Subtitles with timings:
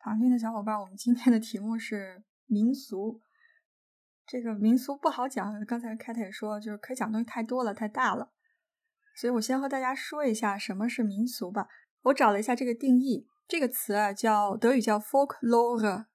[0.00, 3.20] 旁听的小伙伴，我们今天的题目是民俗。
[4.24, 8.30] 这个民俗不好讲，刚才凯特也说，就是可以讲东西太多了，太大了。
[9.16, 11.66] 所以我先和大家说一下什么是民俗吧。
[12.02, 16.06] 我找了一下这个定义，这个词啊叫德语叫 folklore，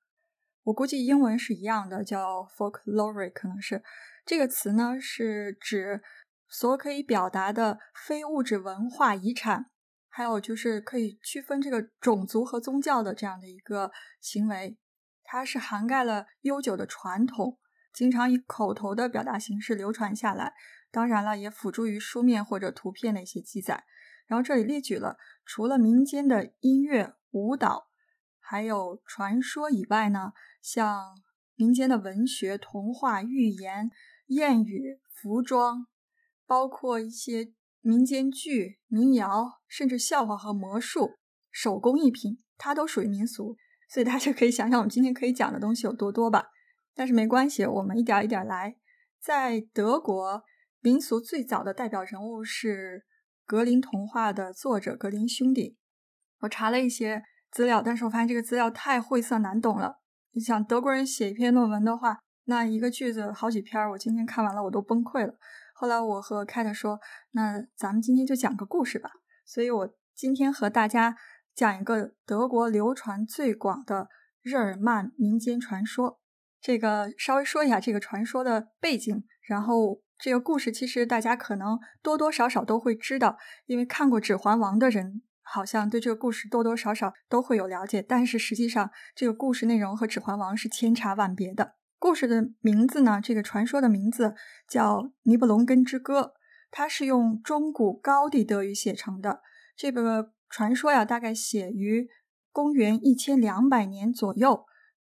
[0.64, 3.84] 我估计英文是一样的，叫 folklore，可能是
[4.26, 6.02] 这个词呢是指
[6.48, 9.72] 所可以表达的非物质文化遗产。
[10.16, 14.78] 还有就是可以区分这个种族和宗教的这样的一个行为，
[15.24, 17.58] 它是涵盖了悠久的传统，
[17.92, 20.54] 经常以口头的表达形式流传下来。
[20.92, 23.86] 当然了，也辅助于书面或者图片的一些记载。
[24.28, 27.88] 然后这里列举了除了民间的音乐、舞蹈，
[28.40, 31.18] 还有传说以外呢，像
[31.56, 33.90] 民间的文学、童话、寓言、
[34.28, 35.88] 谚语、服装，
[36.46, 37.52] 包括一些。
[37.84, 41.18] 民间剧、民谣，甚至笑话和魔术、
[41.52, 43.58] 手工艺品，它都属于民俗。
[43.90, 46.46] 所以大家可以想想，我们今天可以讲的东西有多多吧。
[46.96, 48.78] 但是没关系，我们一点一点来。
[49.22, 50.44] 在德国，
[50.80, 53.04] 民俗最早的代表人物是
[53.46, 55.78] 格林童话的作者格林兄弟。
[56.40, 60.00] 我查了一些资料，但是我发现这个资料太晦涩难懂了。
[60.32, 65.36] 你想德国人写一篇论文的话，那一个句子好几篇，我今天看完了我都崩溃了。
[65.84, 67.02] 后来我和凯特说
[67.36, 69.10] ：“那咱们今天就讲个故事吧。”
[69.46, 71.18] 所以，我今天和大家
[71.54, 74.08] 讲一个德国流传最广的
[74.42, 76.22] 日耳曼民间传说。
[76.62, 88.02] 这个稍微说一下这个传说的背景，然后这个故事其实大家可能多多少少都会知道，因为看过《指环王》的人好像对这个故事多多少少都会有了解。
[88.02, 91.76] 但是实际上，这个故事内容和《指环王》是千差万别的。
[92.04, 93.22] 故事的名字呢？
[93.24, 94.36] 这个传说的名字
[94.68, 96.20] 叫《尼布龙根之歌》，
[96.70, 99.40] 它是用中古高地德语写成的。
[99.74, 102.10] 这个传说呀，大概写于
[102.52, 104.66] 公元一千两百年左右。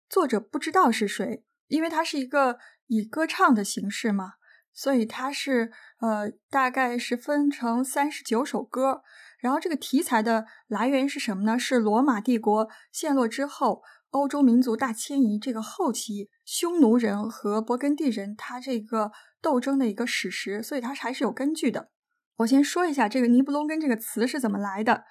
[0.08, 4.34] 作者不知道是谁，因为它是一个以歌唱的形式嘛，
[4.72, 9.02] 所以它是呃，大概是分成三十九首歌。
[9.44, 11.60] 然后这个题材的来源是什么呢？
[11.60, 13.84] 是罗马帝国陷落之后。
[14.14, 19.12] 欧洲民族大迁移这个后期，匈奴人和勃艮第人他这个
[19.42, 21.90] 斗争的一个史实，所以它还是有根据的。
[22.38, 25.06] 我先说一下这个尼布龙根这个词是怎么来的，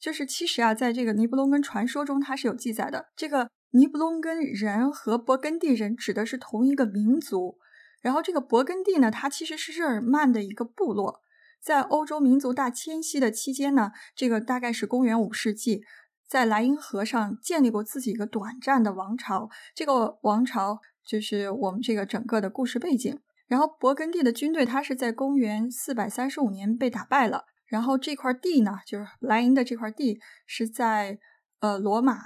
[0.00, 3.12] 就是其实啊，在这个尼布龙根传说中，它是有记载的。
[3.14, 7.56] 这个尼布龙根人和勃艮第人指的是同一个民族，
[8.00, 11.20] 然后这个勃艮第呢，它其实是日耳曼的一个部落，
[11.60, 15.82] 在欧洲民族大迁徙的期间呢，这个大概是公元五世纪。
[16.26, 23.20] 在莱茵河上建立过自己一个短暂的王朝，这个王朝就是我们这个整个的故事背景。
[23.48, 27.46] 然后勃艮第的军队，它是在公元四百三十五年被打败了。
[27.66, 31.18] 然后这块地呢，就是莱茵的这块地，是在
[31.58, 32.20] 呃罗马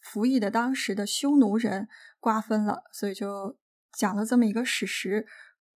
[0.00, 1.86] 服役的当时的匈奴人
[2.18, 3.56] 瓜分了，所以就
[3.92, 5.24] 讲了这么一个史实：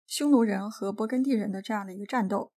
[0.06, 2.52] 匈奴人和勃艮第人的这样的一个战斗。《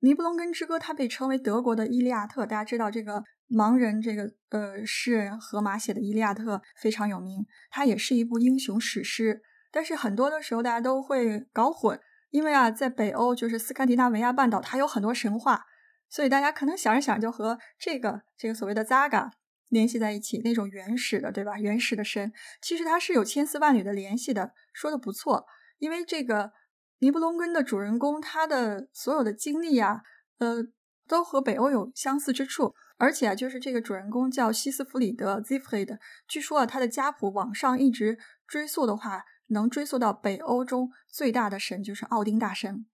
[0.00, 3.24] 尼布龙根之歌》它被称为德国的《伊利亚特》，大家知道这个。
[3.48, 9.40] 盲人这个呃诗人荷马写的《伊利亚特》非常有名，它也是一部英雄史诗。
[9.70, 11.96] 但是很多的时候大家都会搞混，
[12.30, 15.64] 因为啊，在北欧就是斯堪的纳维亚半岛，它有很多神话，
[16.08, 19.30] 所以大家可能想着想就和这个这个所谓的 Zaga
[19.68, 21.56] 联系在一起，那种原始的，对吧？
[21.56, 24.50] 原始的神，其实它是有千丝万缕的联系的。
[24.72, 25.46] 说的不错，
[25.78, 26.50] 因为这个
[26.98, 30.02] 尼布龙根的主人公，他的所有的经历啊，
[30.38, 30.66] 呃，
[31.06, 32.74] 都和北欧有相似之处。
[32.98, 42.86] 而且啊，就是这个主人公叫西斯弗里德 （Zifrid），据说啊，他的家谱往上一直追溯的话，能追溯到北欧中最大的神，就是奥丁大神。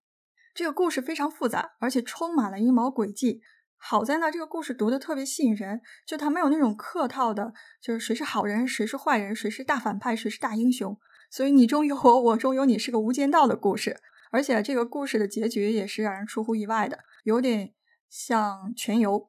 [0.53, 3.41] 这个故事非常复杂，而且充满了阴谋诡计。
[3.77, 10.99] 好在呢，这个故事读的特别吸引人，就他没有那种客套的，就是谁是好人，谁是坏人，谁是大反派，谁是大英雄。
[11.33, 13.99] 所以你中有我，我中有你，是个无间道的故事。
[14.29, 17.73] 而且这个故事的结局也是让人出乎意外的，有点
[18.07, 19.19] 像《全游》。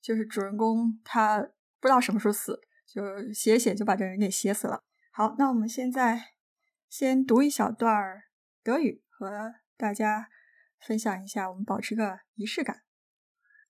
[0.00, 1.40] 就是主人公他
[1.78, 4.82] 不知道什么时候死，就写写就把这人给写死了。
[5.12, 6.32] 好，那我们现在
[6.88, 7.94] 先读一小段
[8.64, 10.30] 德语，和大家
[10.80, 12.82] 分享一下，我们保持个仪式感。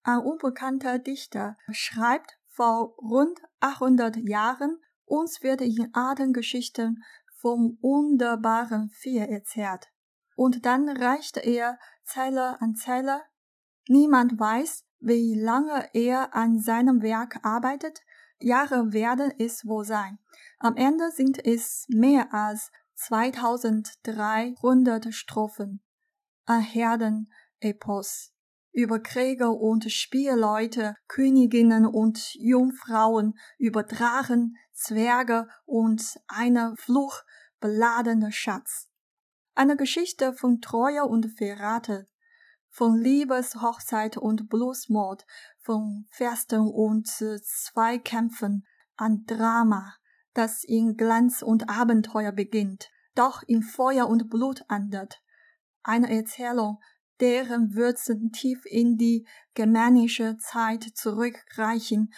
[0.02, 6.96] Ein unbekannter Dichter schreibt vor rund 800 Jahren, uns wird in Artengeschichten
[7.42, 9.90] vom wunderbaren Vieh erzählt.
[10.36, 13.22] Und dann reicht er Zeile an Zeile.
[13.88, 18.00] Niemand weiß, wie lange er an seinem Werk arbeitet.
[18.38, 20.20] Jahre werden es wohl sein.
[20.58, 25.82] Am Ende sind es mehr als 2300 Strophen.
[26.46, 28.32] Ein Herdenepos
[28.72, 38.88] über Krieger und Spielleute, Königinnen und Jungfrauen, über Drachen, Zwerge und eine fluchbeladene Schatz.
[39.54, 42.08] Eine Geschichte von Treue und Verrate,
[42.68, 45.26] von Liebeshochzeit und Bluesmord,
[45.60, 48.66] von Festen und Zweikämpfen,
[48.96, 49.94] ein Drama,
[50.34, 55.22] das in Glanz und Abenteuer beginnt, doch in Feuer und Blut endet.
[55.82, 56.80] Eine Erzählung,
[57.20, 62.12] deren Wurzeln tief in die germanische Zeit zurückreichen,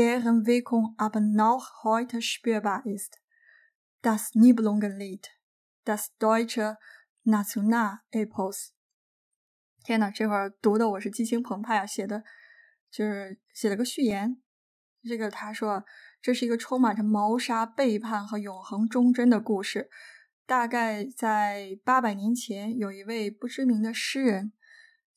[0.00, 3.18] deren Wirkung aber noch heute spürbar ist.
[4.00, 5.28] Das Nibelungenlied,
[5.84, 6.78] das deutsche
[7.22, 8.70] Nationalepos。
[9.84, 11.84] 天呐，这会儿读的我是激情澎湃啊！
[11.84, 12.24] 写的，
[12.90, 14.40] 就是写了个序言。
[15.02, 15.84] 这个他说，
[16.22, 19.90] 这是一个充满着谋杀、背叛和永恒忠贞的故事。
[20.46, 24.54] 大概在八百年前，有一位不知名的诗人，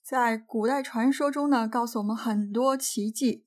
[0.02, 3.46] 在古代传说中呢，告诉我们很多奇迹。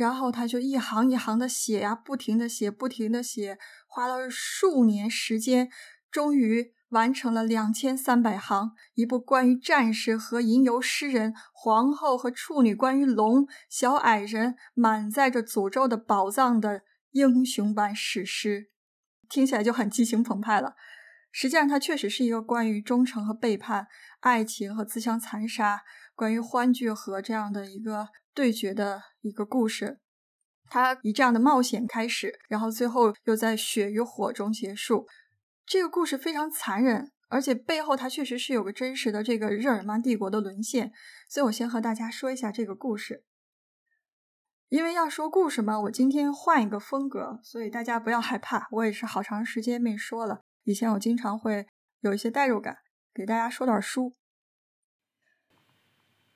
[0.00, 5.68] 然后他就一行一行的写呀，不停的写，不停的写，花了数年时间，
[6.10, 16.80] 终于完成了两千三百行，一部关于战士和吟游诗人、皇后和处女、关于龙、小矮人、满载着诅咒的宝藏的
[17.10, 18.70] 英雄版史诗。
[19.28, 20.76] 听起来就很激情澎湃了。
[21.30, 23.88] 实际上，它确实是一个关于忠诚和背叛、
[24.20, 25.82] 爱情和自相残杀、
[26.14, 29.98] 关于欢聚和这样的一个对决的一个故事。
[30.68, 35.06] 它以这样的冒险开始，然后最后又在血与火中结束。
[35.66, 40.92] 这个故事非常残忍，而且背后它确实是有个真实的这个日耳曼帝国的沦陷。
[41.28, 43.24] 所以我先和大家说一下这个故事。
[44.68, 48.68] 因为要说故事嘛，我今天换一个风格，所以大家不要害怕。
[48.70, 51.66] 我也是好长时间没说了，以前我经常会
[51.98, 52.78] 有一些代入感，
[53.12, 54.14] 给大家说点书。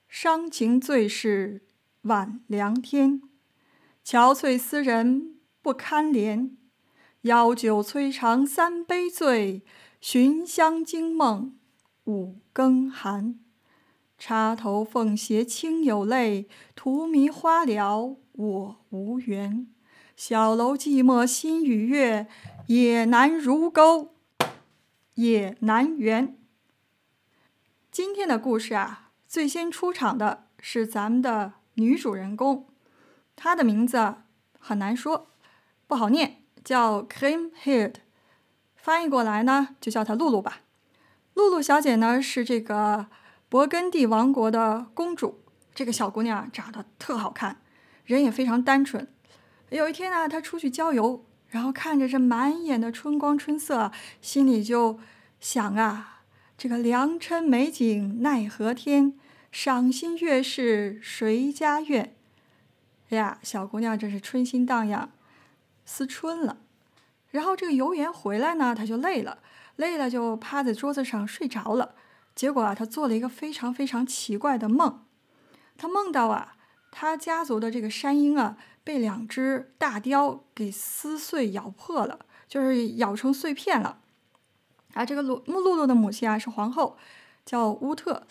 [0.08, 1.64] 伤情最是
[2.05, 3.23] 晚凉天，
[4.05, 6.51] 憔悴思人不堪怜。
[7.23, 9.62] 邀酒摧肠三杯醉，
[10.03, 11.56] 寻香惊梦
[12.05, 13.41] 五更寒。
[14.19, 16.47] 插头凤斜清有泪，
[16.77, 19.67] 荼蘼花了我无缘。
[20.15, 22.29] 小楼寂寞心与月，
[22.67, 24.15] 也难如钩，
[25.15, 26.37] 也难圆。
[27.91, 32.66] 今天的故事啊，最先出场的是咱们的女主人公，
[33.36, 34.14] 她的名字
[34.58, 35.28] 很难说，
[35.86, 37.94] 不好念，叫 Creamhead，
[38.76, 40.60] 翻译过来呢，就叫她露露吧。
[41.34, 43.06] 露露小姐呢，是这个。
[43.50, 45.38] 勃艮第王国的公主，
[45.72, 47.60] 这个小姑娘长得特好看，
[48.04, 49.06] 人也非常单纯。
[49.69, 54.98] 有一天呢，她出去郊游，然后看着这满眼的春光春色，心里就
[55.38, 56.22] 想啊：
[56.58, 59.16] 这个良辰美景奈何天，
[59.55, 62.13] 赏心悦事谁家院？
[63.11, 65.13] 哎呀，小姑娘真是春心荡漾，
[65.87, 66.56] 思春了。
[67.31, 69.39] 然后这个游园回来呢，她就累了，
[69.77, 71.94] 累了就趴在桌子上睡着了。
[72.34, 75.05] 结果啊，他做了一个非常非常奇怪的梦。
[75.77, 76.56] 他梦到啊，
[76.91, 84.01] 他家族的这个山鹰啊，被两只大雕给撕碎、咬破了，就是咬成碎片了。
[84.94, 86.99] 啊，这个露露露的母亲啊是皇后，
[87.46, 88.27] 叫乌特。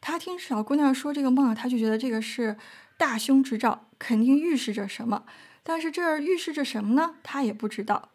[0.00, 2.56] 他听小姑娘说这个梦，他就觉得这个是
[2.96, 5.24] 大凶之兆，肯定预示着什么。
[5.62, 7.16] 但是这预示着什么呢？
[7.22, 8.08] 他也不知道。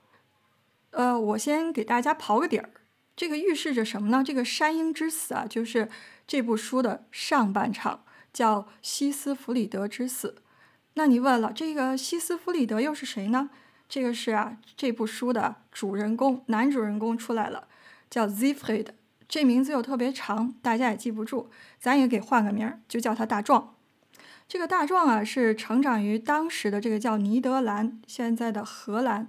[0.91, 2.69] 呃，我先给大家刨个底儿。
[3.15, 4.23] 这个预示着什么呢？
[4.25, 5.89] 这个山鹰之死啊，就是
[6.27, 10.41] 这部书的上半场，叫西斯弗里德之死。
[10.95, 13.49] 那你问了，这个西斯弗里德又是谁呢？
[13.87, 17.67] 这个是啊，这部书的主人公，男主人公出来了，
[18.09, 18.87] 叫 Zifrid。
[19.27, 23.75] 这名字又特别长，大家也记不住，咱也给换个名儿，就叫他大壮。
[24.47, 29.27] 这个大壮啊，是成长于当时的这个叫尼德兰，现在的荷兰，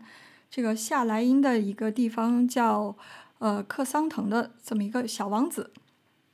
[0.50, 2.96] 这个夏莱茵的一个地方叫。
[3.38, 5.70] 呃，克桑腾的这么一个小王子，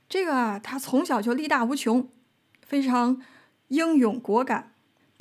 [0.08, 2.08] 这个啊，他从小就力大无穷，
[2.64, 3.20] 非常
[3.66, 4.71] 英勇果敢。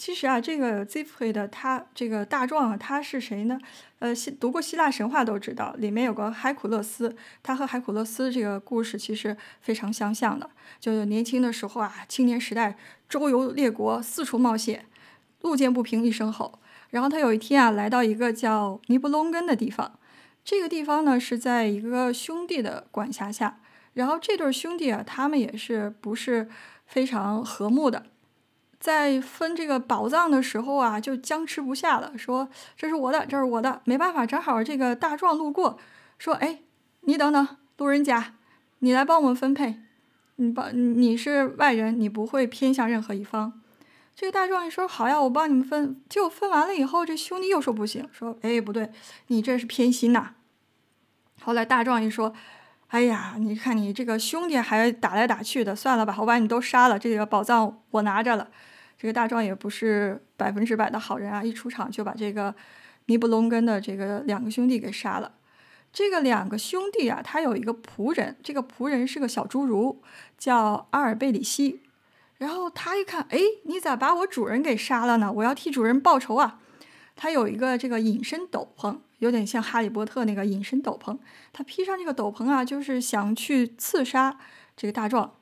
[0.01, 3.59] 其实啊，这个 z i f r i d 他这个大壮啊，他是谁呢？
[3.99, 10.49] 呃，希读过希腊神话都知道，里面有个海苦勒斯，他和海苦勒斯这个故事其实非常相像的。
[10.79, 12.75] 就年轻的时候啊，青年时代
[13.07, 14.87] 周游列国，四处冒险，
[15.41, 16.57] 路见不平一声吼。
[16.89, 19.99] 然后他有一天啊，来到一个叫尼布隆根的地方。
[20.43, 23.59] 这个地方呢是在一个兄弟的管辖下，
[23.93, 26.49] 然后这对兄弟啊，他们也是不是
[26.87, 28.07] 非常和睦的，
[28.81, 35.77] 在分这个宝藏的时候啊，就僵持不下了，说这是我的，这是我的，没办法，正好这个大壮路过，
[36.17, 36.61] 说哎，
[37.01, 37.47] 你等等，
[37.77, 38.33] 路人甲，
[38.79, 39.79] 你来帮我们分配，
[40.37, 43.61] 你帮你是外人，你不会偏向任何一方。
[44.15, 46.01] 这个大壮一说好呀，我帮你们分。
[46.09, 48.91] 结果分完了以后，这兄弟又说不行，说哎不对，
[49.27, 50.33] 你这是偏心呐。
[51.43, 52.33] 后来大壮一说，
[52.87, 58.49] 哎呀，你看你这个兄弟还打来打去的，算了吧，我把你都杀了，这个宝藏我拿着了。
[59.01, 62.53] 这个大壮也不是百分之百的好人啊，一出场就把这个
[63.07, 65.31] 尼布龙根的这个两个兄弟给杀了。
[65.91, 70.03] 这个两个兄弟啊，他有一个仆人，这个仆人是个小侏儒，
[70.37, 71.81] 叫阿尔贝里希。
[72.37, 75.31] 然后他一看，哎，你咋把我主人给杀了呢？
[75.31, 76.59] 我要替主人报仇啊！
[77.15, 81.17] 他有一个这个隐身斗篷，有点像哈利波特那个隐身斗篷。
[81.51, 84.37] 他披上这个斗篷啊，就是想去刺杀
[84.77, 85.33] 这个大壮。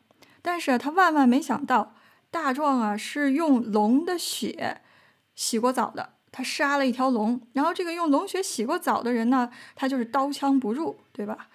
[0.42, 1.94] 但是他万万没想到，
[2.32, 4.82] 大壮啊是用龙的血
[5.36, 6.14] 洗过澡的。
[6.32, 11.50] 他杀了一条龙，然后这个用龙血洗过澡的人呢，他就是刀枪不入，对吧？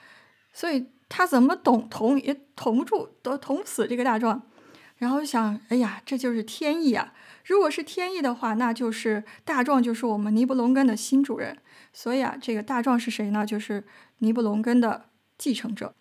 [0.52, 4.43] 所以他怎么捅捅也捅不住，都捅死这个大壮。
[4.97, 7.12] 然后想，哎呀，这就是天意啊！
[7.45, 11.57] 如果是天意的话，那就是大壮就是我们尼布龙根的新主人。
[11.93, 13.47] 所以啊，这个大壮是谁呢？
[13.47, 13.85] 就是
[14.19, 15.07] 尼布龙根的
[15.38, 15.95] 继承者。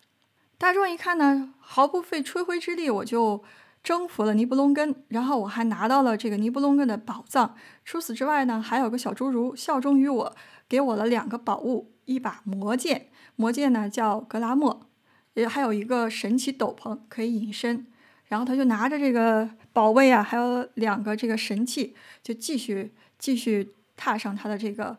[0.58, 3.44] 大壮一看呢，毫不费吹灰之力，我就
[3.84, 7.54] 征服了尼布龙根，然后我还拿到了这个尼布龙根的宝藏。
[7.84, 10.36] 除此之外呢，还有个小侏儒效忠于我，
[10.66, 14.88] 给我了两个宝物：一把魔剑，魔剑呢叫格拉莫，
[15.34, 17.86] 也还有一个神奇斗篷，可以隐身。
[18.28, 24.96] 然后他就拿着这个宝贝啊，还有两个这个神器，就继续继续踏上他的这个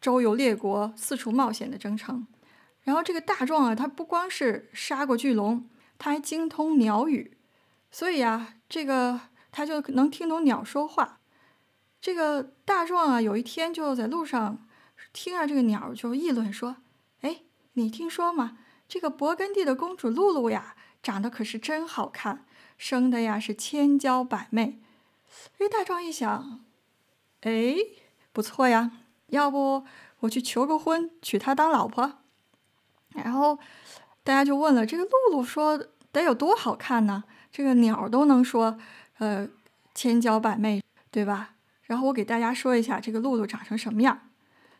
[0.00, 2.26] 周游列国、四处冒险的征程。
[2.84, 5.68] 然后这个大壮啊，他不光是杀过巨龙，
[5.98, 7.36] 他还精通鸟语，
[7.92, 9.20] 所以啊，这个
[9.52, 11.20] 他就能听懂鸟说话。
[12.00, 14.66] 这个大壮啊，有一天就在路上
[15.12, 16.78] 听着这个鸟就议论说
[17.22, 17.42] ：“哎，
[17.74, 18.58] 你听说吗？
[18.88, 22.46] 这个勃艮第的公主露露呀。”长得可是真好看，
[22.78, 24.80] 生的呀是千娇百媚。
[25.58, 26.64] 哎，大壮一想，
[27.40, 27.74] 哎，
[28.32, 28.92] 不错呀，
[29.26, 29.84] 要不
[30.20, 32.20] 我去求个婚，娶她当老婆？
[33.08, 33.58] 然后
[34.22, 35.76] 大家就问了，这个露露说
[36.12, 37.24] 得有多好看呢？
[37.52, 38.78] 这个鸟都能说，
[39.18, 39.48] 呃，
[39.94, 41.50] 千娇百媚，对吧？
[41.82, 44.30] 然后我给大家说一下，这个露露长成什么样？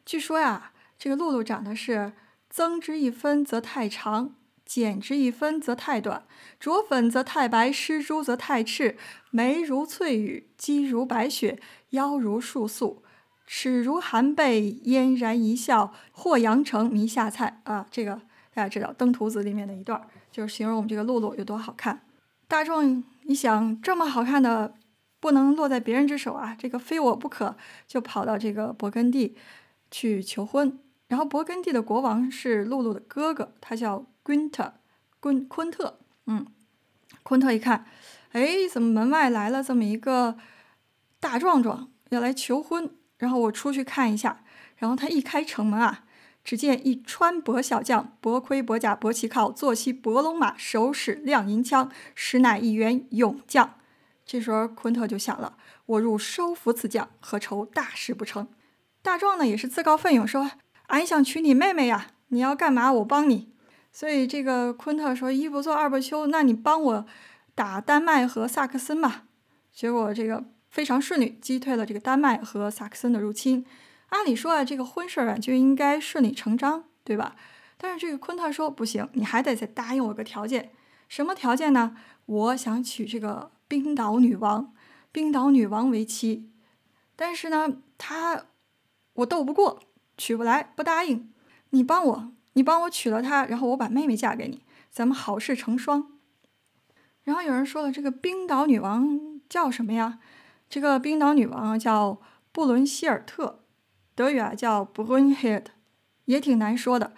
[0.04, 2.14] 据说呀，这个露露长得是
[2.48, 4.34] 增之一分则太长。
[4.64, 6.24] 减之一分则太短，
[6.58, 8.96] 着粉则太白，施朱则太赤。
[9.30, 11.60] 眉如翠羽，肌如白雪，
[11.90, 13.02] 腰如束素，
[13.46, 17.86] 齿如含贝，嫣然一笑，或阳城弥下菜啊！
[17.90, 18.14] 这个
[18.54, 20.00] 大家知道，《登徒子》里面的一段，
[20.30, 22.00] 就是形容我们这个露露有多好看。
[22.52, 24.74] 大众一想，这么好看的，
[25.20, 27.56] 不能落在别人之手啊，这个非我不可，
[27.86, 29.34] 就跑到这个勃艮第
[29.90, 30.78] 去求婚。
[31.08, 34.04] 然后勃艮第的国王是露露的哥哥，他叫。
[34.24, 34.74] 昆特，
[35.18, 36.46] 昆昆特，嗯，
[37.22, 37.86] 昆特一看，
[38.32, 40.36] 哎，怎么门外来了这么一个
[41.18, 42.88] 大壮壮，要来求婚？
[43.16, 44.44] 然后我出去看一下，
[44.76, 46.04] 然后他一开城门啊，
[46.44, 53.74] 只见一穿薄小将，薄盔薄甲薄旗靠，坐骑薄龙马，手使亮银枪，实乃一员勇将。
[54.26, 55.56] 这时候昆特就想了：
[55.86, 58.48] 我入收服此将，何愁大事不成？
[59.02, 60.50] 大壮呢也是自告奋勇说
[60.88, 62.92] ：“俺想娶你妹妹呀，你要干嘛？
[62.92, 63.52] 我帮你。”
[63.92, 67.06] 所以这个昆特说一不做二不休，那你帮我
[67.54, 69.24] 打丹麦和萨克森吧。
[69.72, 73.66] 结果这个非常顺利，击退了这个丹麦和萨克森的入侵。
[74.12, 77.34] 按理说啊，这个婚事啊就应该顺理成章，对吧？
[77.78, 80.70] 但是这个昆特说不行，你还得再答应我个条件。
[81.08, 81.96] 什么条件呢？
[82.26, 84.74] 我想娶这个冰岛女王，
[85.10, 86.50] 冰岛女王为妻。
[87.16, 88.44] 但是呢，他
[89.14, 89.80] 我斗不过，
[90.16, 91.32] 娶不来，不答应。
[91.70, 92.32] 你帮我。
[92.54, 96.12] 你帮我娶了她，然后我把妹妹嫁给你，咱们好事成双。
[97.24, 100.18] 然后有人说了，这个冰岛女王叫什么呀？
[100.68, 102.20] 这个冰岛女王叫
[102.52, 103.61] 布伦希尔特，
[104.14, 105.66] 德语啊叫 Brunhild，
[106.26, 107.12] 也挺难说的。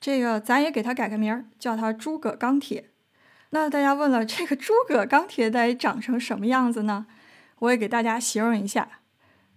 [0.00, 2.90] 这个咱也给它改个名儿，叫它诸葛钢铁。
[3.50, 7.06] 那大家问了，这个诸葛钢铁得长成什么样子呢？
[7.60, 9.00] 我也给大家形容一下，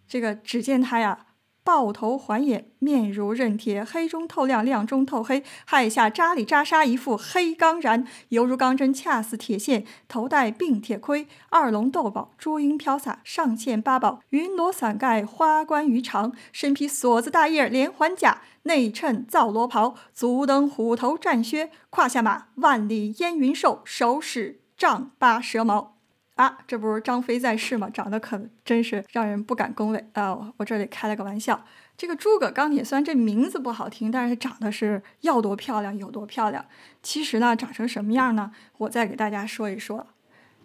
[0.08, 1.28] 这个只见它呀。
[1.63, 5.44] 豹头环眼，面如刃铁，黑中透亮，亮中透黑。
[5.65, 9.86] 亥下扎里扎沙，一副黑钢髯，犹如钢针，恰似铁线。
[10.08, 16.34] 头戴并铁盔，二龙斗宝，珠缨飘洒，上嵌八宝，云罗伞盖，花冠鱼肠。
[16.51, 26.00] 身披锁子大叶连环甲，内衬皂罗袍，足蹬虎头战靴，胯下马，万里烟云兽，手使丈八蛇矛。
[26.42, 27.88] 啊，这不是张飞在世吗？
[27.88, 30.52] 长得可真是让人不敢恭维啊！
[30.58, 31.64] 我这里开了个玩笑。
[31.96, 36.66] 这个诸葛钢铁虽然这名字不好听，但是长得是要多漂亮有多漂亮。
[37.04, 38.52] 其实呢，长成什么样呢？
[38.80, 40.08] 我再给大家说一说。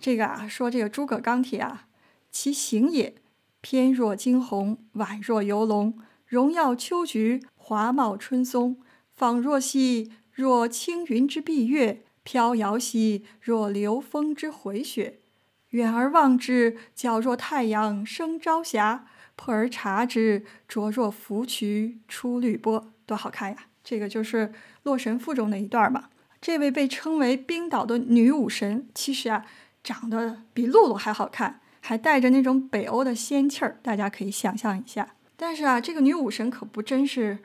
[0.01, 1.89] 这个啊，说这个诸葛钢铁啊，
[2.31, 3.17] 其形也，
[3.61, 8.79] 翩若惊鸿，宛若游龙，荣耀秋菊，华茂春松，
[9.15, 15.21] 仿若兮若青云之蔽月，飘摇兮若流风之回雪。
[15.71, 22.93] 远而望之，皎若太阳升朝霞；破而察之，灼若芙蕖出绿波。
[23.05, 23.57] 多好看呀！
[23.85, 24.49] 这个就是
[24.83, 26.09] 《洛神赋》中的一段嘛。
[26.41, 29.47] 这位被称为冰岛的女武神，其实啊，
[29.85, 35.15] 长得比露露还好看，还带着那种北欧的仙气儿，大家可以想象一下。
[35.37, 37.39] 但是啊，这个女武神可不真是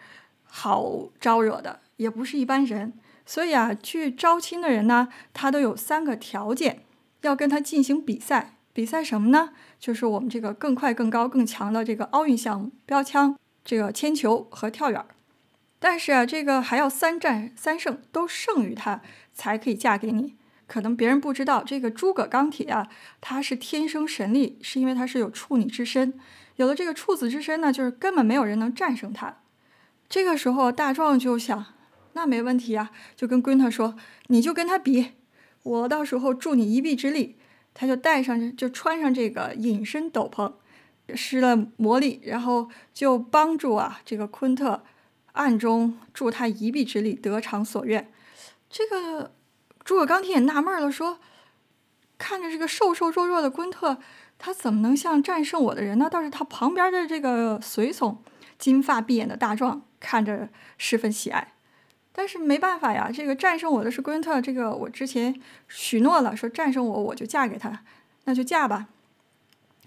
[0.44, 2.94] 好招惹的，也不是一般人。
[3.26, 6.84] 所以啊，去招亲的人呢，他都有三个条件，
[7.22, 8.58] 要跟他进行比赛。
[8.74, 9.50] 比赛什么呢？
[9.80, 15.06] 就是我们这个更快、更高、更强的这个奥运项目——标枪、这个铅球和跳远。
[15.78, 19.02] 但是啊，这个还要三战三胜，都胜于他
[19.34, 20.36] 才可以嫁给你。
[20.68, 22.88] 可能别人不知道，这个诸葛钢铁啊，
[23.20, 26.14] 他是天生神力，是因为他是有处女之身。
[26.56, 29.40] 有了这个处子之身呢，就是根本没有人能战胜他。
[30.08, 31.66] 这个时候，大壮就想，
[32.14, 35.12] 那没问题啊，就跟昆特说，你就跟他比，
[35.64, 37.38] 我到时候助你一臂之力。
[37.74, 40.54] 他就带上，就穿上这个隐身斗篷，
[41.16, 44.84] 施了魔力，然后就帮助啊这个昆特。
[45.34, 48.12] 暗中助他一臂之力，得偿所愿。
[48.70, 49.34] 这个
[49.82, 51.20] 诸葛钢铁也纳闷了，说
[52.20, 53.98] ：“看着这个瘦瘦弱弱的昆特，
[54.38, 56.10] 他怎么能像战胜我的人呢？
[56.10, 58.22] 倒是他旁边的这个随从，
[58.58, 61.54] 金发碧眼的大壮，看着十分喜爱。
[62.14, 67.84] 但是没办法呀，这个战胜我的是昆特，这个我之前许诺了，说战胜我我就嫁给他，
[68.26, 68.88] 那就嫁吧。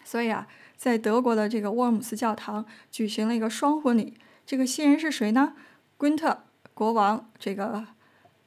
[0.05, 4.15] 所以啊，在德国的这个沃尔姆斯教堂举行了一个双婚礼。”
[4.47, 5.55] 这个新人是谁呢？
[5.97, 7.87] 昆特国王，这个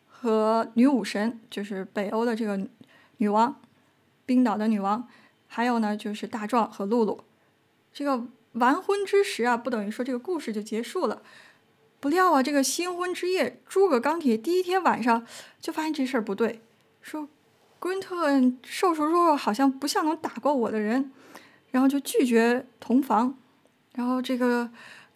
[0.07, 2.67] 和女武神，就是北欧的这个
[3.17, 3.59] 女王，
[4.25, 5.07] 冰岛的女王，
[5.47, 7.23] 还有呢就是大壮和露露。
[7.91, 11.23] 这个完婚之时啊，不等于说这个故事就结束了。
[11.99, 15.25] 不料啊，这个新婚之夜，诸葛钢铁第一天晚上
[15.59, 16.61] 就发现这事儿不对，
[17.01, 17.27] 说
[17.79, 18.29] 昆特
[18.63, 21.11] 瘦瘦弱弱，好像不像能打过我的人，
[21.71, 23.37] 然后就拒绝同房，
[23.93, 24.69] 然后这个。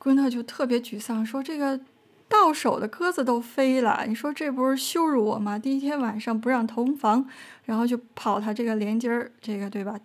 [0.03, 1.79] 昆特就特别沮丧，说：“这个
[2.27, 5.59] 到手的鸽子都飞了，你说这不是羞辱我吗？
[5.59, 7.23] 第一天晚上不让同房，
[7.65, 9.99] 然后就跑他这个连襟儿，这个对吧？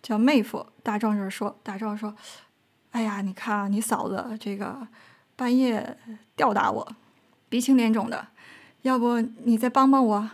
[0.00, 2.14] 叫妹夫。”大壮这说：“大壮说，
[2.92, 4.86] 哎呀，你看你嫂子这个
[5.40, 5.96] 半夜
[6.36, 6.86] 吊打我，
[7.48, 8.28] 鼻青脸肿的，
[8.82, 10.30] 要不你再帮帮我？”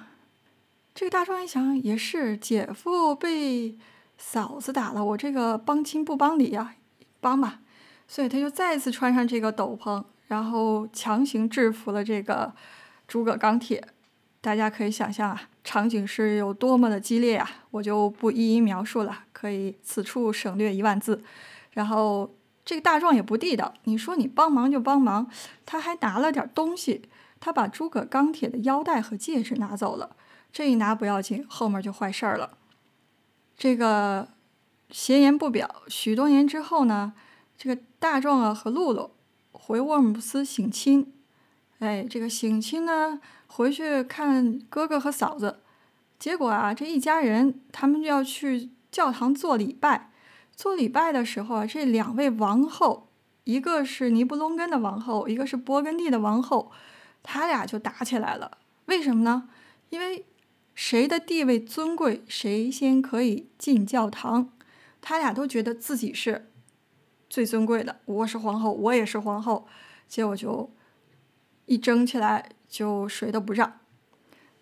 [0.96, 3.78] 这个大壮一想也是，姐夫被
[4.18, 6.74] 嫂子打了，我这个帮亲不帮理呀，
[7.20, 7.60] 帮吧。
[8.08, 12.52] 所以他就再次穿上这个斗篷，然后强行制服了这个
[13.06, 13.86] 诸葛钢铁。
[14.40, 17.48] 大家可以想象啊，场景是有多么的激烈啊！
[17.70, 21.22] 我就不一一描述了，可以此处省略一万字。
[21.74, 22.34] 然后
[22.66, 25.30] 这个大壮也不地道，你说你帮忙就帮忙，
[25.64, 27.08] 他还拿了点东西，
[27.40, 30.16] 他把诸葛钢铁的腰带和戒指拿走了。
[30.52, 32.58] 这一拿不要紧，后面就坏事儿了。
[33.56, 34.28] 这个
[34.90, 37.14] 闲言不表，许多年之后呢？
[37.58, 39.12] 这个大壮啊和露露
[39.50, 41.10] 回沃尔姆斯省亲，
[41.78, 45.60] 哎，这个省亲呢回去看哥哥和嫂子，
[46.18, 50.10] 结果啊这一家人他们就要去教堂做礼拜，
[50.56, 53.08] 做礼拜的时候啊这两位王后，
[53.44, 56.72] 一个是尼布龙根的王后，一个是勃艮第的王后，
[57.22, 58.58] 他俩就打起来了。
[58.86, 59.50] 为什么呢？
[59.90, 60.24] 因为
[60.74, 64.50] 谁的地位尊贵，谁先可以进教堂，
[65.00, 66.50] 他俩都觉得自己是。
[67.28, 69.66] 最尊贵的，我是皇后，我也是皇后，
[70.08, 70.72] 结果就
[71.66, 73.80] 一争起来，就谁都不让。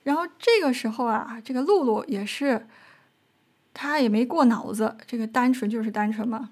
[0.03, 2.67] 然后这个时候啊，这个露露也是，
[3.75, 6.49] 他也没过脑子，这个单纯就是单纯嘛。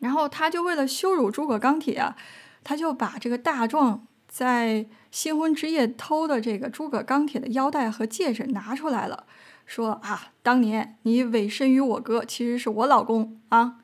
[0.00, 2.14] 然后他就为了羞辱诸葛钢铁啊，
[2.62, 9.24] 他就把这个大壮在新婚之夜偷的这个诸葛钢铁的腰带和戒指拿出来了，
[9.64, 13.76] 说啊，当年你委身于我哥，其实是我老公啊。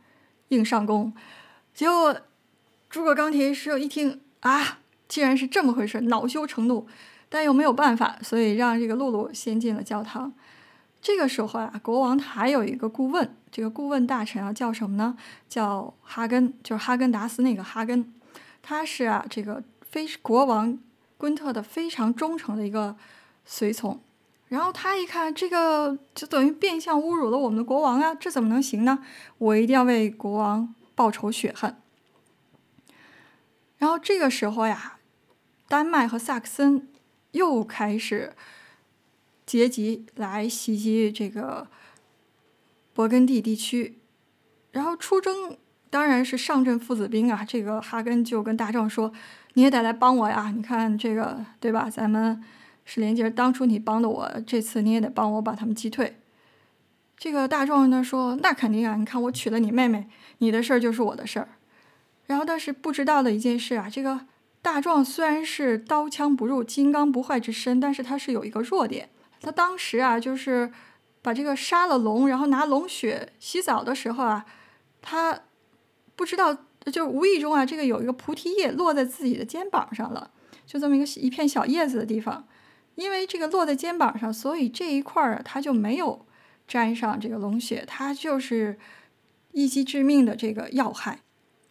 [0.49, 1.15] 硬上弓，
[1.73, 2.15] 结果
[2.91, 6.87] 诸葛钢铁师一听啊，既然是这么回事，恼羞成怒，
[7.31, 10.35] 但又没有办法，所以让这个露露先进了教堂。
[11.03, 15.17] 这个时候啊，国王他还有一个顾问，这个顾问大臣啊叫什么呢？
[15.49, 18.15] 叫哈根，就是哈根达斯那个哈根，
[18.63, 20.79] 他是啊这个非国王
[21.19, 22.97] 昆特的非常忠诚的一个
[23.45, 24.01] 随从。
[24.49, 28.15] 然后他一看这个，就等于变相侮辱了我们的国王啊！
[28.15, 29.03] 这怎么能行呢？
[29.39, 31.75] 我一定要为国王报仇雪恨。
[33.79, 34.99] 然后这个时候呀，
[35.69, 36.87] 丹麦和萨克森
[37.31, 38.35] 又开始
[39.53, 41.69] 结集来袭击这个
[42.97, 43.99] 勃艮第地区。
[44.71, 45.59] 然后出征
[45.91, 49.13] 当然是上阵父子兵啊，这个哈根就跟大壮说
[49.53, 50.51] ：“你也得来帮我呀！
[50.57, 51.91] 你看这个对吧？
[51.91, 52.43] 咱们
[52.87, 56.17] 是连接，当初你帮的我，这次你也得帮我把他们击退。”
[57.19, 58.97] 这个大壮呢说：“那肯定啊！
[58.97, 61.49] 你看我娶了你妹妹，你的事儿就是我的事儿。”
[62.25, 64.21] 然后但是不知道的一件事啊，这个
[64.63, 69.11] 大壮虽然是刀枪不入、金刚不坏之身，但是他是有一个弱点。
[69.43, 70.73] 他当时啊，就是
[71.21, 74.47] 把这个杀了龙，然后拿龙血洗澡的时候啊，
[75.03, 75.41] 他
[76.17, 76.57] 不知道，
[76.93, 80.31] 就无意中啊，这个有一个菩提叶落在自己的肩膀上了，
[80.65, 82.47] 就这么一个一片小叶子的地方。
[82.95, 86.25] 因为这个落在肩膀上，所以这一块儿他就没有。
[86.65, 88.79] 沾上这个龙血，它就是
[89.51, 91.19] 一击致命的这个要害。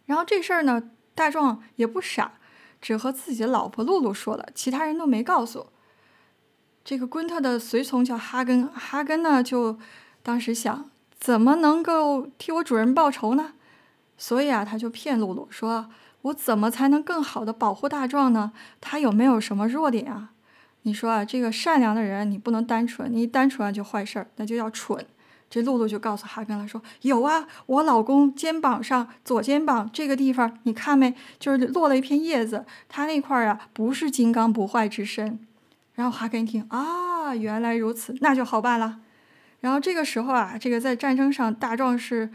[0.05, 2.33] 然后这事儿呢，大壮也不傻，
[2.79, 5.67] 只和自己的老婆露露说了，其他人都没告诉。
[6.83, 9.77] 这个昆特的随从叫哈根，哈根呢就
[10.23, 10.89] 当时想，
[11.19, 13.53] 怎么能够替我主人报仇呢？
[14.17, 15.89] 所以啊，他就骗露露说
[16.23, 18.51] ：“我怎么才能更好的保护大壮呢？
[18.79, 20.31] 他有没有什么弱点啊？”
[20.83, 25.05] 你说啊，这个善良的人，你不能单纯，你一单纯就坏事儿，那就要蠢。
[25.49, 31.13] 这露露就告诉哈根了，说有啊，我老公肩膀上左肩膀这个地方，你看没？
[31.37, 35.39] 就是落了一片叶子，他那块儿啊，不是金刚不坏之身。
[35.93, 39.01] 然后哈根一听啊，原来如此，那就好办了。
[39.59, 42.31] 然后这个时候啊，这个在战争上，大壮是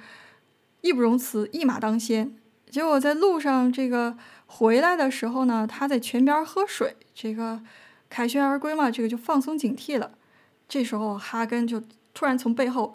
[0.80, 2.36] 义不容辞，一马当先。
[2.70, 4.16] 结果在路上这个
[4.46, 7.62] 回来的时候呢，他在泉边喝水，这个。
[8.08, 10.12] 凯旋而归嘛，这个就放松警惕了。
[10.68, 11.82] 这时候哈根就
[12.14, 12.94] 突然从背后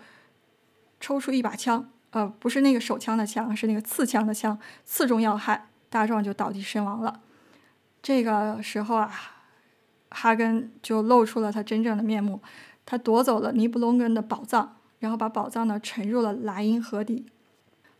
[1.01, 7.19] 抽出一把枪，呃，不是那个手枪的枪，是那个刺枪的枪，刺中要害，大壮就倒地身亡了。
[8.01, 9.11] 这个时候啊，
[10.11, 12.39] 哈根就露出了他真正的面目，
[12.85, 17.25] 他夺走了尼布隆根的宝藏，然后把宝藏呢沉入了莱茵河底。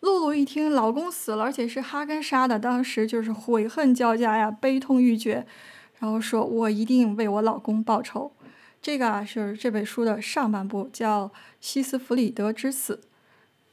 [0.01, 5.45] 露露一听老公死了，而且是哈根杀的，当时就是悔恨交加呀，悲痛欲绝。
[5.99, 8.31] 然后说：“我一定为我老公报仇。”
[8.81, 11.27] 这个啊是这本书的上半部，叫
[11.59, 12.95] 《西斯弗里德之死》。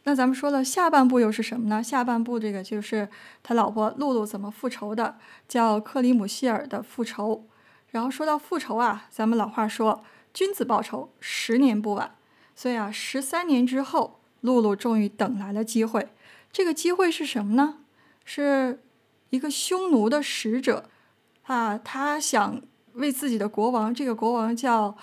[0.05, 1.83] 那咱们说了，下半部又是什么呢？
[1.83, 3.09] 下半部这个就是
[3.43, 5.17] 他老婆露露怎么复仇的，
[5.49, 7.47] 叫克里姆希尔的复仇。
[7.91, 12.17] 然后说到复仇啊，咱们老话说：“君子报仇，十年不晚。”
[12.55, 16.09] 所以啊，十三年之后，露露终于等来了机会。
[16.53, 17.79] 这个机会是什么呢？
[18.25, 18.83] 是
[19.31, 20.89] 一个匈奴的使者。
[21.45, 22.61] 啊，他想
[22.95, 24.97] 为自己的国王，这个国王叫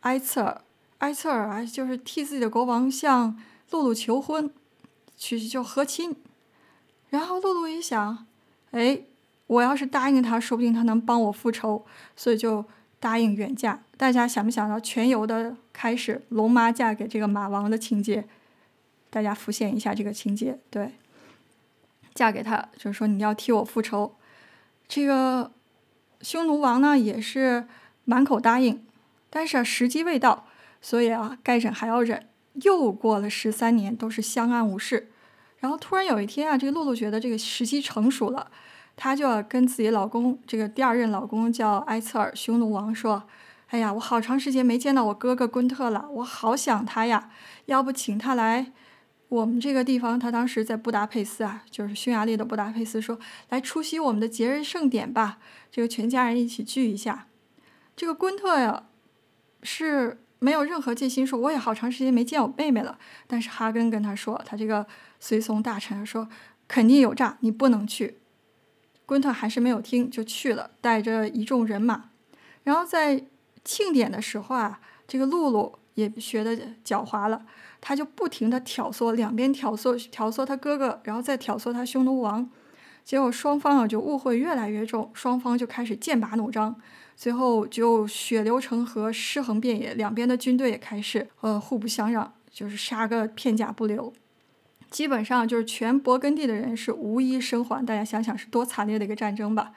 [0.00, 0.62] 埃策尔，
[0.98, 4.52] 埃策尔啊，就是替自己的国王向露露求婚，
[5.16, 6.14] 去就和亲。
[7.08, 8.26] 然后露露一想，
[8.72, 9.04] 哎，
[9.46, 12.64] 我要是答应他，说不定他能帮我复仇，所以就
[13.00, 13.82] 答应远嫁。
[13.96, 18.24] 大家想没想到全游的开始，龙妈嫁给这个马王的情节？
[19.10, 20.92] 大家浮现一下这个情节，对，
[22.14, 24.16] 嫁给他就是说你要替我复仇，
[24.88, 25.52] 这个。
[26.22, 27.68] 匈奴王呢也是
[28.06, 28.82] 满口答应，
[29.28, 30.46] 但是啊时机未到，
[30.80, 32.26] 所以啊该忍还要忍。
[32.54, 35.10] 又过了十三年，都是相安无事。
[35.58, 38.50] 然后突然有一天啊，这个露露觉得这个时机成熟了，
[38.96, 43.24] 她就要跟自己老公，这个第二任老公叫埃策尔，匈奴王说
[43.68, 47.30] ：“哎呀，我好长时间没见到我哥哥昆特了，我好想他呀，
[47.66, 48.72] 要不请他来。”
[49.28, 55.38] 我们这个地方，他当时在布达佩斯啊，就是匈牙利的布达佩斯，说来出席我们的节日盛典吧，
[55.70, 57.26] 这个全家人一起聚一下。
[57.96, 58.84] 这个昆特呀，
[59.64, 62.98] 是没有任何戒心，说我也好长时间没见我妹妹了。
[63.26, 64.86] 但是哈根跟他说，他这个
[65.18, 66.28] 随从大臣说
[66.68, 68.18] 肯定有诈，你不能去。
[69.06, 72.10] 昆特还是没有听，就去了，带着一众人马。
[72.64, 73.24] 然后在
[73.64, 77.46] 庆典的时候啊，这个露露也学的狡猾了。
[77.80, 82.50] 他就不停的挑唆，两边挑唆，挑唆他哥哥，然后再挑唆他匈奴王，
[83.04, 86.74] 结果双方啊就误会越来越重，双方就开始剑拔弩张，
[87.14, 94.12] 最后就血流成河，尸横遍野，两边的军队也开始呃互不相让，就是杀个片甲不留，
[94.96, 99.74] 基本上就是全勃艮第的人是无一生还，大家想想是多惨烈的一个战争吧。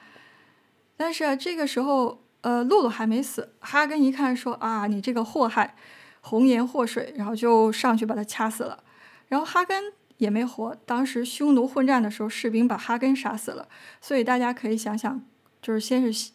[0.96, 5.74] 但是这个时候，呃，露露还没死，哈根一看说啊，你这个祸害。
[6.22, 8.82] 红颜祸水，然后就上去把他掐死了。
[9.28, 10.74] 然后哈根也没活。
[10.86, 13.68] 当时匈奴混战的时候，士兵把哈根杀死了。
[14.00, 15.22] 所以大家可以想想，
[15.60, 16.30] 就是先是，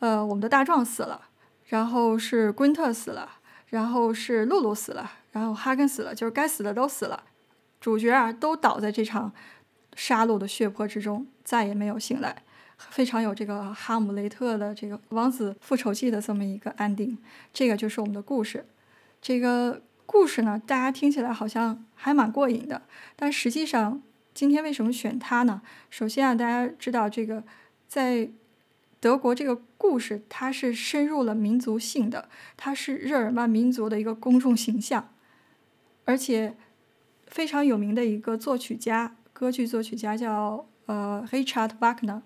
[0.00, 1.28] 呃，我们的大壮死了，
[1.66, 3.28] 然后是昆特死了，
[3.68, 7.22] 然后是露露死了，然后哈根死了，就是该死的都死了。
[7.86, 9.32] 主角啊，都倒在这场
[9.94, 12.42] 杀戮的血泊之中，再也没有醒来。
[12.76, 17.16] 非常有这个哈姆雷特的这个王子复仇记的这么一个安定。
[17.52, 18.66] 这个就是我们的故事。
[19.22, 22.82] 这个故事呢，大家听起来好像还蛮过瘾的，
[23.14, 24.02] 但实际上
[24.34, 25.62] 今天为什么选它呢？
[25.88, 27.44] 首先啊，大家知道这个
[27.86, 28.28] 在
[28.98, 35.08] 德国这个故事，它是深入了民族性的，它是日耳曼民族的一个公众形象，
[36.04, 36.56] 而且
[37.26, 42.22] 非常有名的一个作曲家，歌剧作曲家叫呃 Richard Wagner，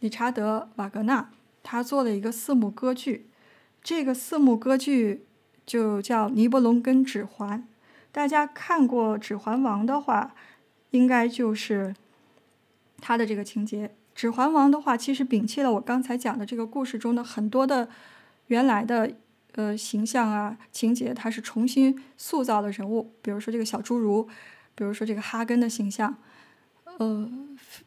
[0.00, 1.30] 理查德·瓦格纳，
[1.62, 3.28] 他做了一个四幕歌剧，
[3.82, 5.26] 这个四幕歌剧
[5.64, 7.58] 就叫《尼伯龙根指环》。
[8.10, 10.34] 大家看过《指环王》的话，
[10.90, 11.94] 应该就是
[13.00, 13.88] 他的这个情节。
[14.14, 17.88] 《指环王》的话，其实摒弃了我刚才讲的这个故事中的很多的
[18.48, 19.12] 原来的
[19.54, 24.28] 呃形象啊情节，它是重新塑造了人物，比如说这个小侏儒，
[24.74, 26.16] 比如说这个哈根的形象。
[26.98, 27.30] 呃，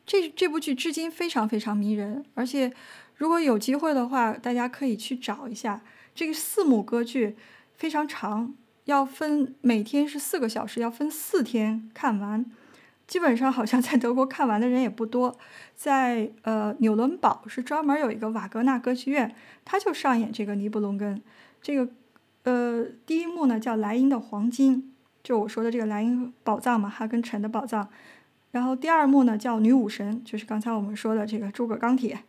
[0.08, 2.74] 这这部剧至今非常非常迷人，而且
[3.18, 5.82] 如果有机会的话，大家可以去找一下
[6.16, 7.36] 这个四幕歌剧，
[7.76, 12.44] 非常长，要分每天是四个小时，要分四天看完。
[13.06, 15.38] 基本上好像在德国看完的人也不多，
[15.76, 21.18] 在呃纽伦堡是专门有一个瓦格纳歌剧院，他就上演这个《尼布龙根》。
[21.64, 21.90] 这个
[22.44, 27.90] 呃第一幕呢叫莱茵的黄金，就我说的这个莱茵宝藏嘛，哈根城的宝藏。
[28.52, 32.20] 然后第二幕呢叫女武神，就是刚才我们说的这个诸葛钢铁。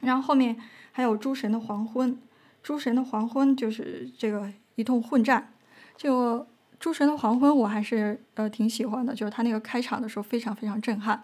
[0.00, 0.56] 然后后面
[0.92, 2.16] 还有诸神的黄昏，
[2.62, 5.52] 诸神的黄昏就是这个一通混战，
[5.94, 6.46] 就。
[6.82, 11.22] 《诸神的黄昏》我还是呃挺喜欢的，就是他那个开场的时候非常非常震撼。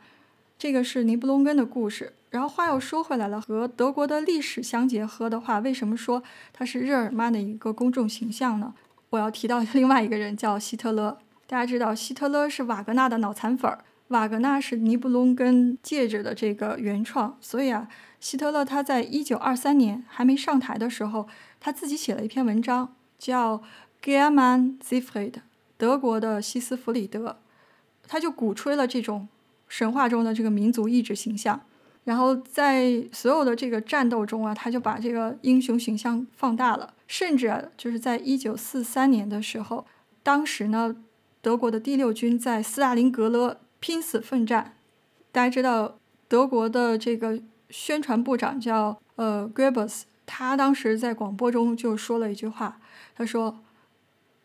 [0.58, 2.12] 这个是尼布龙根的故事。
[2.30, 8.74] 然后话又说回来了，和德国的历史相结合的话，为什么说他是日耳曼的一个公众形象呢？
[9.10, 11.18] 我要提到另外一个人叫希特勒。
[11.46, 17.88] 大家知道希特勒是瓦格纳的脑残粉儿，瓦格纳是尼布龙根戒指的这个原创，所以啊，
[18.20, 21.28] 希特勒他在一九二三年还没上台的时候，
[21.60, 23.62] 他自己写了一篇文章叫。
[24.02, 25.34] German Siegfried，
[25.76, 27.38] 德国的西斯弗里德，
[28.06, 29.26] 他就鼓吹了这种
[29.68, 31.60] 神话中的这个民族意志形象，
[32.04, 39.86] 然后在所有的这个战斗中啊，他就把这个英雄形象放大了，甚至就是在一九四三年的时候，
[40.22, 40.96] 当时呢，
[41.42, 44.74] 德国的第六军在斯大林格勒拼死奋战，
[45.32, 45.98] 大家知道
[46.28, 52.78] 德国的这个宣传部长叫呃 g r e b e s 他当时在广播中就说了一句话，
[53.14, 53.58] 他说。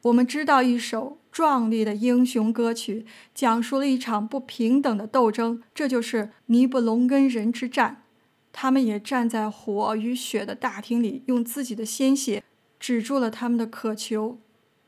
[0.03, 8.03] 我们知道一首壮丽的英雄歌曲，讲述了一场不平等的斗争，这就是尼布龙根人之战。
[8.51, 12.43] 他们也站在火与血的大厅里，用自己的鲜血
[12.79, 14.39] 止住了他们的渴求，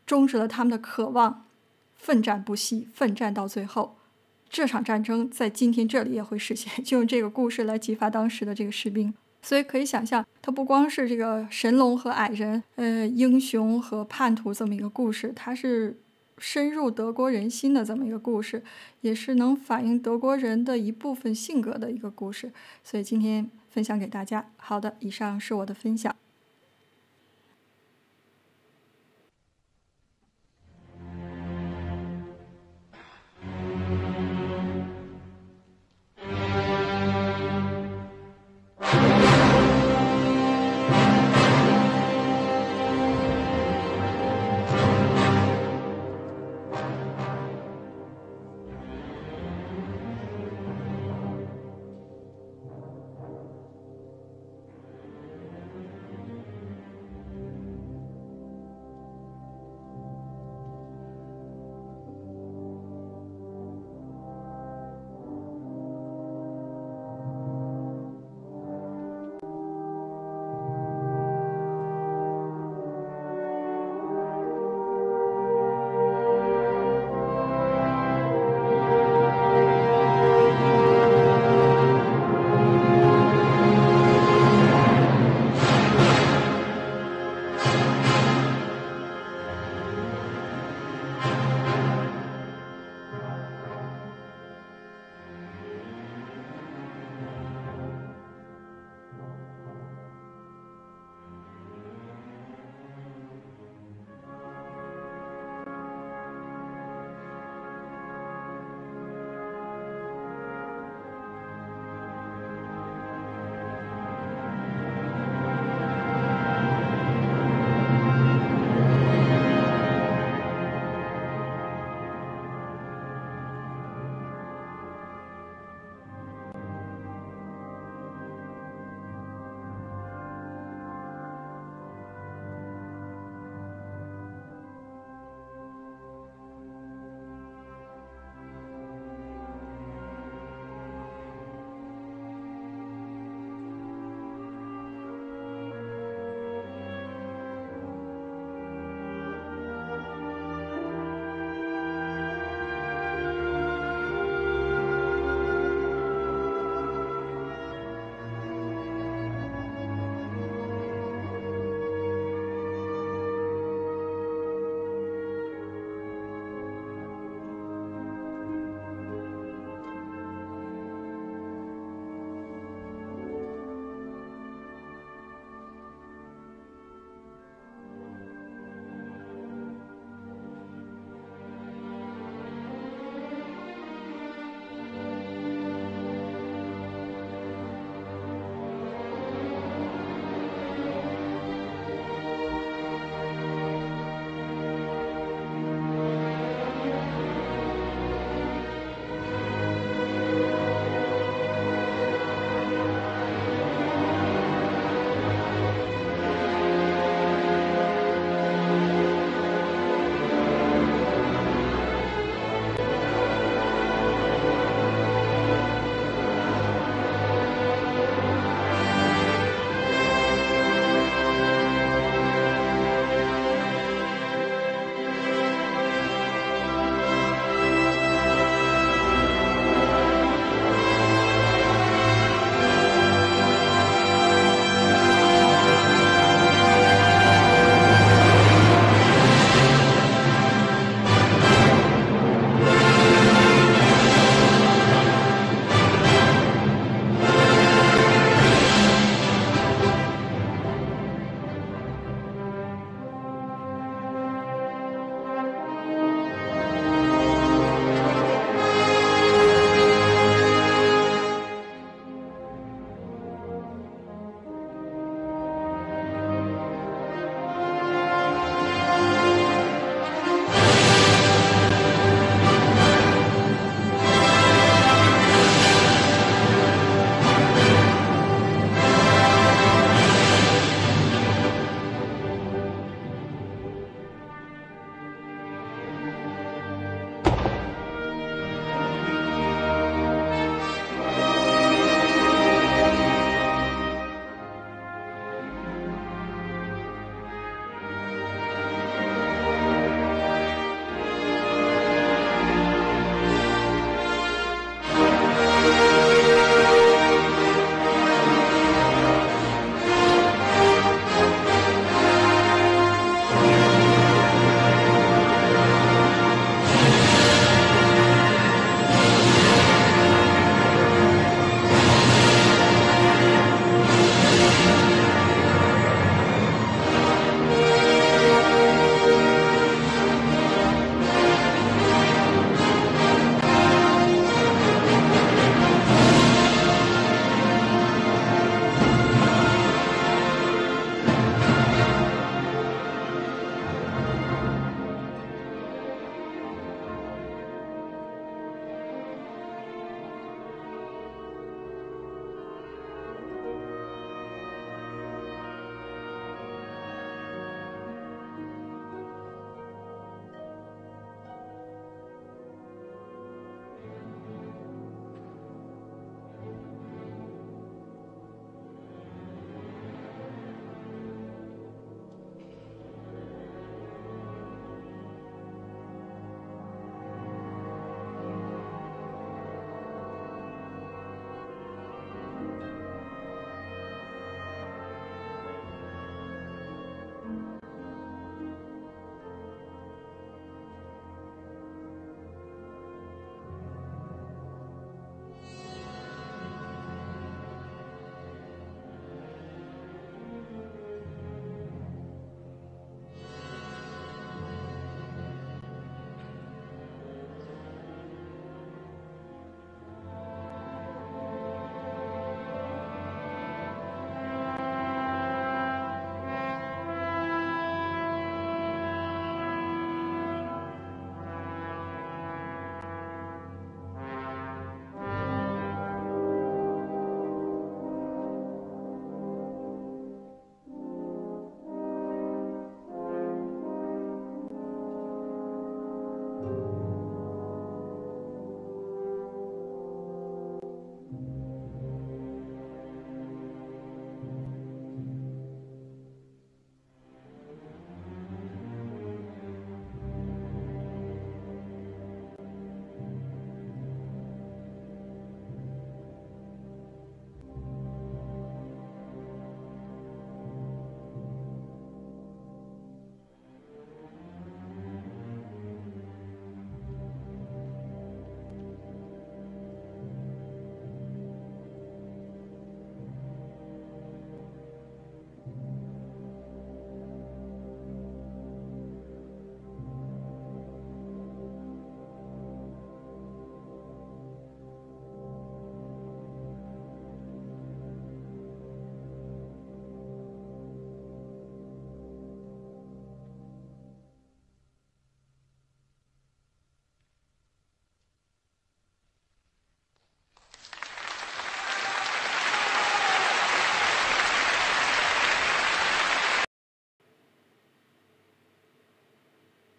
[0.06, 1.46] 终止了他们的渴望，
[1.96, 3.98] 奋战不息，奋战到最后。
[4.50, 9.14] 这场战争在今天这里也会实现，就用这个故事来激发当时的这个士兵。
[9.44, 16.00] 所以可以想象，它不光是这个神龙和矮人，呃，英雄和叛徒这么一个故事，它是
[16.38, 18.64] 深入德国人心的这么一个故事，
[19.02, 22.52] 也是能反映德国人的一部分性格的一个故事。
[22.84, 24.50] 所以今天分享给大家。
[24.56, 26.16] 好的，以上是我的分享。